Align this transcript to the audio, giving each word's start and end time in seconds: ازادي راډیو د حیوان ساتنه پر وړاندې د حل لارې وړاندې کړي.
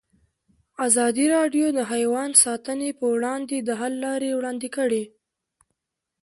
ازادي 0.87 1.25
راډیو 1.35 1.67
د 1.77 1.79
حیوان 1.91 2.29
ساتنه 2.43 2.89
پر 2.99 3.07
وړاندې 3.15 3.57
د 3.67 3.69
حل 3.79 3.93
لارې 4.05 4.29
وړاندې 4.33 4.67
کړي. 4.77 5.03